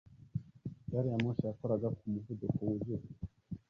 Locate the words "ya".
1.11-1.17